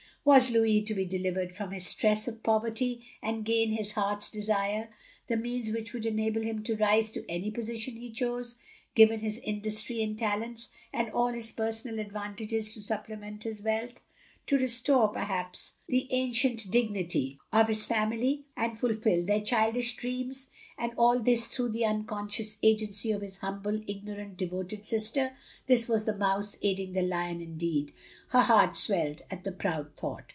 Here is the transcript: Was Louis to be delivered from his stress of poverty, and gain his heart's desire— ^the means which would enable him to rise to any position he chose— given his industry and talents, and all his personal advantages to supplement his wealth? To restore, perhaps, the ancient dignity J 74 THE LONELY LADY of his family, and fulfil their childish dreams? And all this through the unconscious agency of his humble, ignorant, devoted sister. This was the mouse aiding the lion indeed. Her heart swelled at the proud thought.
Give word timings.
Was 0.23 0.51
Louis 0.51 0.83
to 0.83 0.93
be 0.93 1.03
delivered 1.05 1.51
from 1.55 1.71
his 1.71 1.87
stress 1.87 2.27
of 2.27 2.43
poverty, 2.43 3.03
and 3.23 3.43
gain 3.43 3.71
his 3.71 3.93
heart's 3.93 4.29
desire— 4.29 4.91
^the 5.31 5.41
means 5.41 5.71
which 5.71 5.93
would 5.93 6.05
enable 6.05 6.43
him 6.43 6.61
to 6.65 6.75
rise 6.77 7.11
to 7.13 7.25
any 7.27 7.49
position 7.49 7.95
he 7.95 8.11
chose— 8.11 8.59
given 8.93 9.21
his 9.21 9.39
industry 9.39 10.03
and 10.03 10.19
talents, 10.19 10.69
and 10.93 11.09
all 11.09 11.29
his 11.33 11.51
personal 11.51 11.97
advantages 11.99 12.71
to 12.75 12.83
supplement 12.83 13.45
his 13.45 13.63
wealth? 13.63 13.93
To 14.47 14.57
restore, 14.57 15.07
perhaps, 15.07 15.75
the 15.87 16.07
ancient 16.11 16.71
dignity 16.71 17.37
J 17.37 17.37
74 17.51 17.51
THE 17.51 17.53
LONELY 17.53 17.53
LADY 17.53 17.61
of 17.61 17.67
his 17.67 17.85
family, 17.85 18.45
and 18.57 18.77
fulfil 18.77 19.25
their 19.25 19.39
childish 19.41 19.95
dreams? 19.95 20.47
And 20.79 20.91
all 20.97 21.19
this 21.19 21.47
through 21.47 21.69
the 21.69 21.85
unconscious 21.85 22.57
agency 22.63 23.11
of 23.11 23.21
his 23.21 23.37
humble, 23.37 23.81
ignorant, 23.87 24.37
devoted 24.37 24.83
sister. 24.83 25.35
This 25.67 25.87
was 25.87 26.05
the 26.05 26.17
mouse 26.17 26.57
aiding 26.63 26.93
the 26.93 27.03
lion 27.03 27.39
indeed. 27.39 27.93
Her 28.29 28.41
heart 28.41 28.75
swelled 28.75 29.21
at 29.29 29.43
the 29.43 29.51
proud 29.51 29.95
thought. 29.95 30.23